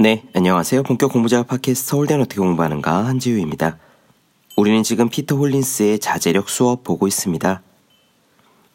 [0.00, 0.84] 네, 안녕하세요.
[0.84, 3.78] 본격 공부자 팟캐스트 서울대는 어떻게 공부하는가 한지우입니다.
[4.56, 7.60] 우리는 지금 피터 홀린스의 자제력 수업 보고 있습니다.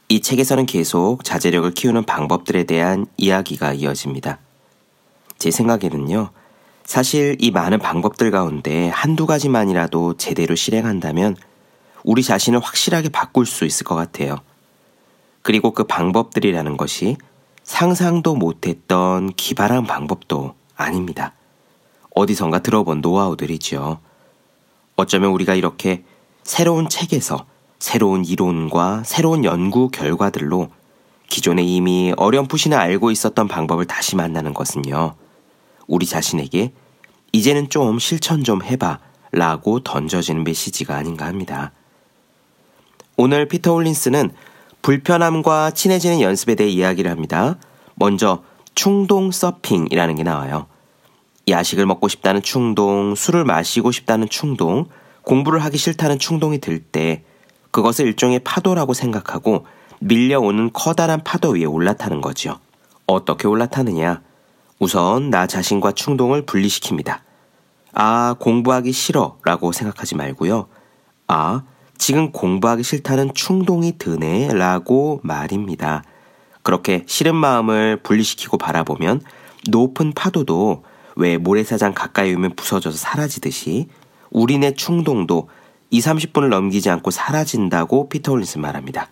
[0.09, 4.39] 이 책에서는 계속 자제력을 키우는 방법들에 대한 이야기가 이어집니다.
[5.37, 6.31] 제 생각에는요,
[6.83, 11.37] 사실 이 많은 방법들 가운데 한두 가지만이라도 제대로 실행한다면
[12.03, 14.39] 우리 자신을 확실하게 바꿀 수 있을 것 같아요.
[15.41, 17.15] 그리고 그 방법들이라는 것이
[17.63, 21.33] 상상도 못했던 기발한 방법도 아닙니다.
[22.15, 23.99] 어디선가 들어본 노하우들이죠.
[24.95, 26.03] 어쩌면 우리가 이렇게
[26.43, 27.45] 새로운 책에서
[27.79, 30.69] 새로운 이론과 새로운 연구 결과들로
[31.27, 35.15] 기존에 이미 어렴풋이나 알고 있었던 방법을 다시 만나는 것은요.
[35.87, 36.71] 우리 자신에게
[37.31, 38.99] 이제는 좀 실천 좀 해봐
[39.31, 41.71] 라고 던져지는 메시지가 아닌가 합니다.
[43.17, 44.31] 오늘 피터 홀린스는
[44.83, 47.57] 불편함과 친해지는 연습에 대해 이야기를 합니다.
[47.95, 48.43] 먼저
[48.75, 50.67] 충동 서핑이라는 게 나와요.
[51.47, 54.85] 야식을 먹고 싶다는 충동, 술을 마시고 싶다는 충동,
[55.23, 57.23] 공부를 하기 싫다는 충동이 들 때
[57.71, 59.65] 그것을 일종의 파도라고 생각하고
[59.99, 62.59] 밀려오는 커다란 파도 위에 올라타는 거죠.
[63.07, 64.21] 어떻게 올라타느냐?
[64.79, 67.21] 우선 나 자신과 충동을 분리시킵니다.
[67.93, 70.67] 아, 공부하기 싫어 라고 생각하지 말고요.
[71.27, 71.63] 아,
[71.97, 76.03] 지금 공부하기 싫다는 충동이 드네 라고 말입니다.
[76.63, 79.21] 그렇게 싫은 마음을 분리시키고 바라보면
[79.69, 80.83] 높은 파도도
[81.15, 83.87] 왜 모래사장 가까이 오면 부서져서 사라지듯이
[84.31, 85.49] 우리네 충동도
[85.91, 89.09] 2, 30분을 넘기지 않고 사라진다고 피터 홀린스 말합니다.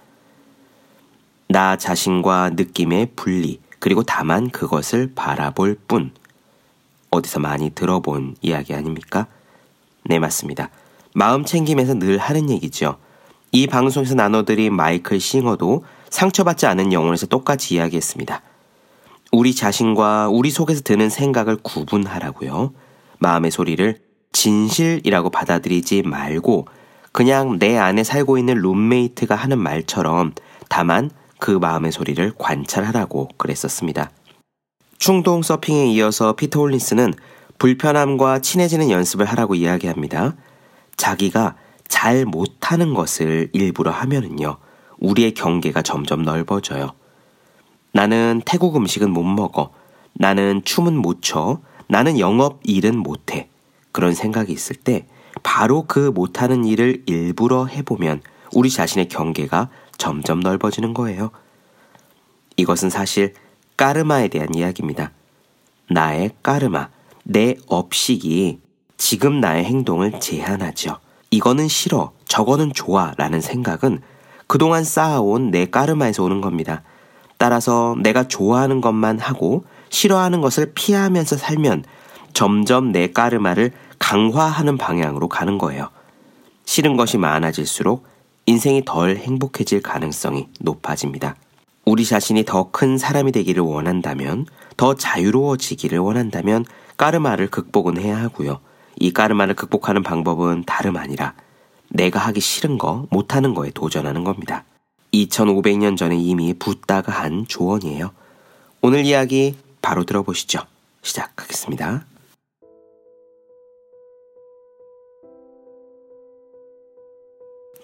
[1.48, 6.12] 나 자신과 느낌의 분리, 그리고 다만 그것을 바라볼 뿐.
[7.12, 9.28] 어디서 많이 들어본 이야기 아닙니까?
[10.06, 10.70] 네, 맞습니다.
[11.14, 12.98] 마음 챙김에서 늘 하는 얘기죠.
[13.52, 18.42] 이 방송에서 나눠드린 마이클 싱어도 상처받지 않은 영혼에서 똑같이 이야기했습니다.
[19.32, 22.74] 우리 자신과 우리 속에서 드는 생각을 구분하라고요.
[23.20, 23.98] 마음의 소리를
[24.34, 26.68] 진실이라고 받아들이지 말고
[27.12, 30.34] 그냥 내 안에 살고 있는 룸메이트가 하는 말처럼
[30.70, 34.12] 다만 그 마음의 소리를 관찰하라고 그랬었습니다.
[34.98, 37.14] 충동 서핑에 이어서 피터 홀린스는
[37.58, 40.36] 불편함과 친해지는 연습을 하라고 이야기합니다.
[40.98, 41.56] 자기가
[41.88, 44.58] 잘 못하는 것을 일부러 하면은요,
[45.02, 46.94] 우리의 경계가 점점 넓어져요.
[47.92, 49.72] 나는 태국 음식은 못 먹어.
[50.14, 51.60] 나는 춤은 못 춰.
[51.88, 53.50] 나는 영업 일은 못 해.
[53.92, 55.06] 그런 생각이 있을 때
[55.44, 58.22] 바로 그 못하는 일을 일부러 해보면
[58.54, 61.32] 우리 자신의 경계가 점점 넓어지는 거예요.
[62.56, 63.34] 이것은 사실
[63.76, 65.12] 까르마에 대한 이야기입니다.
[65.90, 66.90] 나의 까르마,
[67.24, 68.60] 내 업식이
[68.98, 71.00] 지금 나의 행동을 제한하죠.
[71.32, 74.02] 이거는 싫어, 저거는 좋아 라는 생각은
[74.52, 76.84] 그동안 쌓아온 내 까르마에서 오는 겁니다.
[77.38, 81.86] 따라서 내가 좋아하는 것만 하고 싫어하는 것을 피하면서 살면
[82.34, 85.88] 점점 내 까르마를 강화하는 방향으로 가는 거예요.
[86.66, 88.06] 싫은 것이 많아질수록
[88.46, 91.38] 인생이 덜 행복해질 가능성이 높아집니다.
[91.86, 96.66] 우리 자신이 더 큰 사람이 되기를 원한다면, 더 자유로워지기를 원한다면
[96.98, 98.60] 까르마를 극복은 해야 하고요.
[99.00, 101.36] 이 까르마를 극복하는 방법은 다름 아니라
[101.94, 104.66] 내가 하기 싫은 거, 못하는 거에 도전하는 겁니다.
[105.14, 108.12] 2500년 전에 이미 붓다가 한 조언이에요.
[108.82, 110.62] 오늘 이야기 바로 들어보시죠.
[111.02, 112.06] 시작하겠습니다.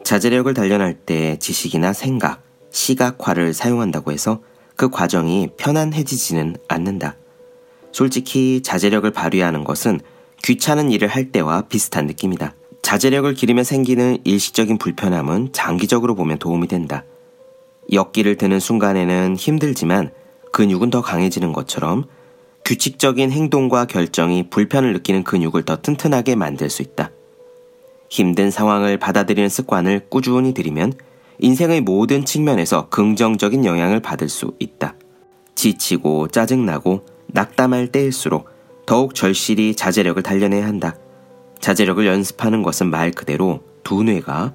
[0.03, 2.41] 자제력을 단련할 때 지식이나 생각,
[2.71, 4.41] 시각화를 사용한다고 해서
[4.77, 7.17] 그 과정이 편안해지지는 않는다.
[7.91, 9.99] 솔직히 자제력을 발휘하는 것은
[10.43, 12.53] 귀찮은 일을 할 때와 비슷한 느낌이다.
[12.87, 17.03] 자제력을 기르며 생기는 일시적인 불편함은 장기적으로 보면 도움이 된다.
[17.91, 20.11] 역기를 드는 순간에는 힘들지만
[20.53, 22.05] 근육은 더 강해지는 것처럼
[22.63, 27.11] 규칙적인 행동과 결정이 불편을 느끼는 근육을 더 튼튼하게 만들 수 있다.
[28.09, 30.93] 힘든 상황을 받아들이는 습관을 꾸준히 들이면
[31.39, 34.95] 인생의 모든 측면에서 긍정적인 영향을 받을 수 있다.
[35.55, 38.47] 지치고 짜증나고 낙담할 때일수록
[38.85, 40.95] 더욱 절실히 자제력을 단련해야 한다.
[41.59, 44.53] 자제력을 연습하는 것은 말 그대로 두 뇌가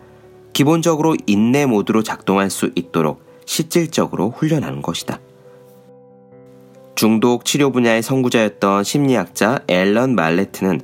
[0.53, 5.19] 기본적으로 인내 모드로 작동할 수 있도록 실질적으로 훈련하는 것이다.
[6.95, 10.83] 중독 치료 분야의 선구자였던 심리학자 앨런 말레트는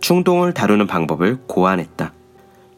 [0.00, 2.12] 충동을 다루는 방법을 고안했다.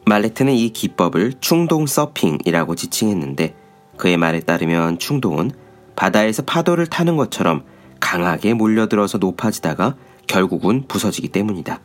[0.05, 3.53] 말레트는 이 기법을 충동 서핑이라고 지칭했는데
[3.97, 5.51] 그의 말에 따르면 충동은
[5.95, 7.63] 바다에서 파도를 타는 것처럼
[7.99, 9.95] 강하게 몰려들어서 높아지다가
[10.25, 11.81] 결국은 부서지기 때문이다.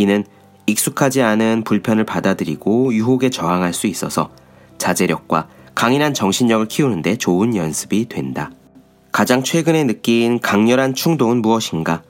[0.00, 0.24] 이는
[0.64, 4.30] 익숙하지 않은 불편을 받아들이고 유혹에 저항할 수 있어서
[4.78, 8.50] 자제력과 강인한 정신력을 키우는데 좋은 연습이 된다.
[9.12, 12.02] 가장 최근에 느낀 강렬한 충동은 무엇인가?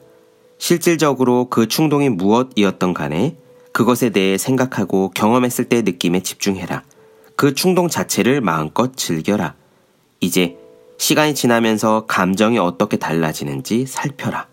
[0.59, 3.37] 실질적으로 그 충동이 무엇이었던 간에
[3.73, 6.85] 그것에 대해 생각하고 경험했을 때 느낌에 집중해라.
[7.35, 9.55] 그 충동 자체를 마음껏 즐겨라.
[10.21, 10.57] 이제
[10.99, 14.47] 시간이 지나면서 감정이 어떻게 달라지는지 살펴라.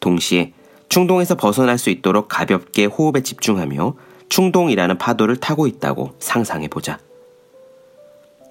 [0.00, 0.52] 동시에
[0.92, 3.94] 충동에서 벗어날 수 있도록 가볍게 호흡에 집중하며
[4.28, 6.98] 충동이라는 파도를 타고 있다고 상상해 보자.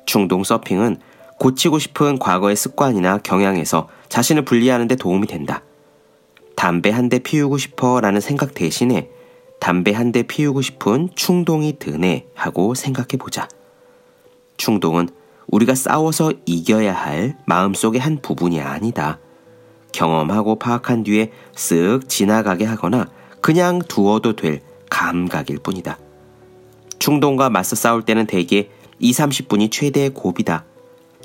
[0.07, 0.97] 충동 서핑은
[1.37, 5.61] 고치고 싶은 과거의 습관이나 경향에서 자신을 분리하는 데 도움이 된다.
[6.55, 9.11] 담배 한 대 피우고 싶어 라는 생각 대신에
[9.59, 13.47] 담배 한 대 피우고 싶은 충동이 드네 하고 생각해 보자.
[14.57, 15.09] 충동은
[15.45, 19.19] 우리가 싸워서 이겨야 할 마음속의 한 부분이 아니다.
[19.91, 23.09] 경험하고 파악한 뒤에 쓱 지나가게 하거나
[23.41, 25.97] 그냥 두어도 될 감각일 뿐이다.
[26.99, 30.65] 충동과 맞서 싸울 때는 대개 2, 30분이 최대의 고비다.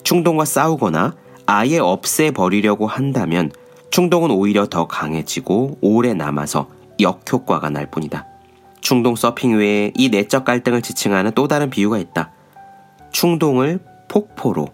[0.02, 1.14] 충동과 싸우거나
[1.46, 3.50] 아예 없애버리려고 한다면
[3.90, 6.69] 충동은 오히려 더 강해지고 오래 남아서
[7.00, 8.26] 역효과가 날 뿐이다.
[8.80, 12.30] 충동 서핑 외에 이 내적 갈등을 지칭하는 또 다른 비유가 있다.
[13.12, 14.69] 충동을 폭포로,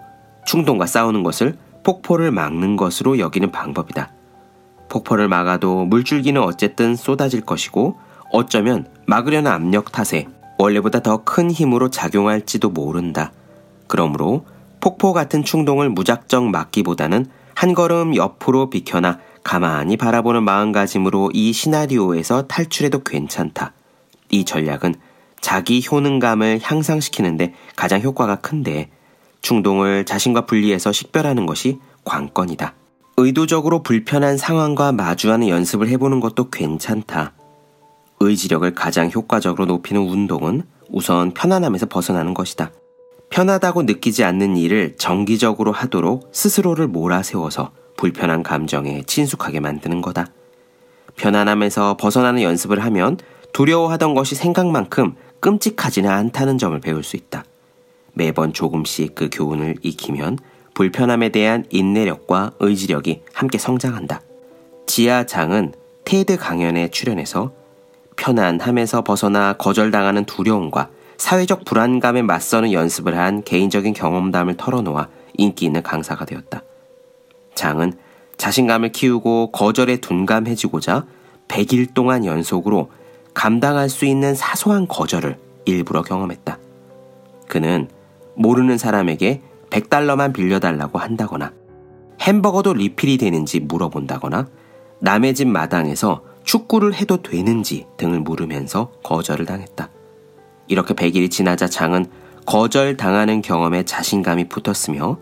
[0.47, 4.13] 충동과 싸우는 것을 폭포를 막는 것으로 여기는 방법이다.
[4.89, 7.99] 폭포를 막아도 물줄기는 어쨌든 쏟아질 것이고
[8.31, 10.27] 어쩌면 막으려는 압력 탓에
[10.59, 13.33] 원래보다 더 큰 힘으로 작용할지도 모른다.
[13.87, 14.47] 그러므로
[14.81, 23.03] 폭포 같은 충동을 무작정 막기보다는 한 걸음 옆으로 비켜나 가만히 바라보는 마음가짐으로 이 시나리오에서 탈출해도
[23.03, 23.73] 괜찮다.
[24.31, 24.95] 이 전략은
[25.41, 28.91] 자기 효능감을 향상시키는데 가장 효과가 큰데
[29.43, 32.75] 충동을 자신과 분리해서 식별하는 것이 관건이다.
[33.19, 37.33] 의도적으로 불편한 상황과 마주하는 연습을 해보는 것도 괜찮다.
[38.21, 42.71] 의지력을 가장 효과적으로 높이는 운동은 우선 편안함에서 벗어나는 것이다.
[43.31, 50.27] 편하다고 느끼지 않는 일을 정기적으로 하도록 스스로를 몰아세워서 불편한 감정에 친숙하게 만드는 거다.
[51.17, 53.19] 편안함에서 벗어나는 연습을 하면
[53.53, 57.45] 두려워하던 것이 생각만큼 끔찍하지는 않다는 점을 배울 수 있다.
[58.15, 60.39] 매번 조금씩 그 교훈을 익히면
[60.75, 64.21] 불편함에 대한 인내력과 의지력이 함께 성장한다.
[64.87, 65.75] 지하장은
[66.05, 67.53] 테드 강연에 출연해서
[68.17, 76.25] 편안함에서 벗어나 거절당하는 두려움과 사회적 불안감에 맞서는 연습을 한 개인적인 경험담을 털어놓아 인기 있는 강사가
[76.25, 76.63] 되었다.
[77.55, 77.93] 장은
[78.37, 81.07] 자신감을 키우고 거절에 둔감해지고자
[81.49, 82.91] 100일 동안 연속으로
[83.35, 86.59] 감당할 수 있는 사소한 거절을 일부러 경험했다.
[87.47, 87.89] 그는
[88.35, 91.53] 모르는 사람에게 100달러만 빌려달라고 한다거나
[92.21, 94.49] 햄버거도 리필이 되는지 물어본다거나
[95.01, 99.91] 남의 집 마당에서 축구를 해도 되는지 등을 물으면서 거절을 당했다.
[100.69, 102.07] 이렇게 100일이 지나자 장은
[102.47, 105.19] 거절당하는 경험에 자신감이 붙었으며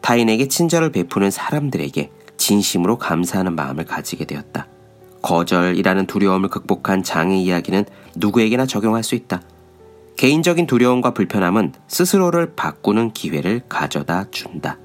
[0.00, 4.68] 타인에게 친절을 베푸는 사람들에게 진심으로 감사하는 마음을 가지게 되었다.
[5.22, 7.84] 거절이라는 두려움을 극복한 장의 이야기는
[8.16, 9.42] 누구에게나 적용할 수 있다.
[10.16, 14.78] 개인적인 두려움과 불편함은 스스로를 바꾸는 기회를 가져다 준다.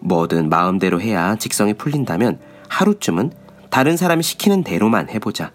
[0.00, 2.38] 뭐든 마음대로 해야 직성이 풀린다면
[2.68, 3.32] 하루쯤은
[3.70, 5.52] 다른 사람이 시키는 대로만 해보자.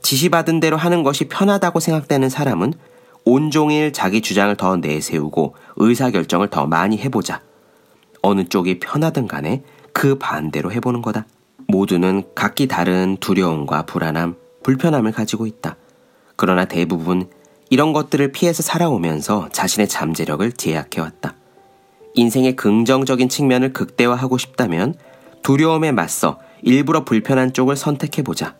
[0.00, 2.72] 지시받은 대로 하는 것이 편하다고 생각되는 사람은
[3.24, 7.42] 온종일 자기 주장을 더 내세우고 의사결정을 더 많이 해보자.
[8.22, 11.26] 어느 쪽이 편하든 간에 그 반대로 해보는 거다.
[11.66, 15.76] 모두는 각기 다른 두려움과 불안함, 불편함을 가지고 있다.
[16.36, 17.28] 그러나 대부분
[17.70, 21.34] 이런 것들을 피해서 살아오면서 자신의 잠재력을 제약해왔다.
[22.14, 24.94] 인생의 긍정적인 측면을 극대화하고 싶다면
[25.42, 28.56] 두려움에 맞서 일부러 불편한 쪽을 선택해보자.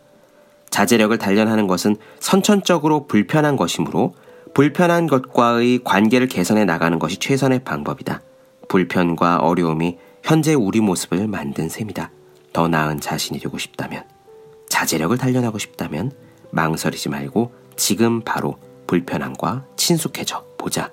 [0.71, 4.15] 자제력을 단련하는 것은 선천적으로 불편한 것이므로
[4.55, 8.23] 불편한 것과의 관계를 개선해 나가는 것이 최선의 방법이다.
[8.69, 12.11] 불편과 어려움이 현재 우리 모습을 만든 셈이다.
[12.53, 14.05] 더 나은 자신이 되고 싶다면,
[14.69, 16.13] 자제력을 단련하고 싶다면
[16.51, 18.59] 망설이지 말고 지금 바로
[18.89, 20.91] 불편함과 친숙해져 보자.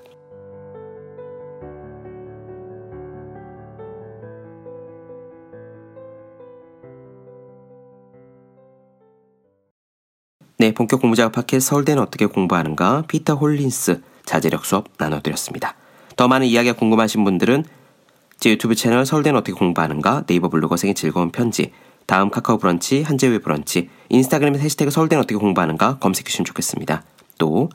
[10.58, 15.74] 네, 본격 공부작업 팟캐스트 서울대는 어떻게 공부하는가 피터 홀린스 자제력 수업 나눠드렸습니다.
[16.16, 17.64] 더 많은 이야기가 궁금하신 분들은
[18.38, 21.72] 제 유튜브 채널 서울대는 어떻게 공부하는가 네이버 블로거 생의 즐거운 편지
[22.06, 27.02] 다음 카카오 브런치 한재회 브런치 인스타그램에 해시태그 서울대는 어떻게 공부하는가 검색해 주시면 좋겠습니다.
[27.38, 27.68] 또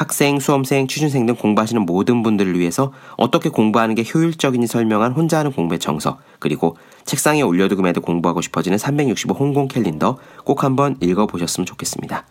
[0.00, 5.52] 학생, 수험생, 취준생 등 공부하시는 모든 분들을 위해서 어떻게 공부하는 게 효율적인지 설명한 혼자 하는
[5.52, 12.24] 공부의 정석, 그리고 책상에 올려두고 매도 공부하고 싶어지는 365 홍콩 캘린더 꼭 한번 읽어보셨으면 좋겠습니다.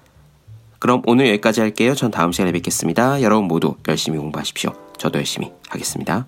[0.80, 1.94] 그럼 오늘 여기까지 할게요.
[1.94, 3.22] 전 다음 시간에 뵙겠습니다.
[3.22, 4.74] 여러분 모두 열심히 공부하십시오.
[4.98, 6.26] 저도 열심히 하겠습니다.